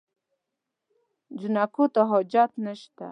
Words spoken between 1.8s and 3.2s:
ته حاجت نشته.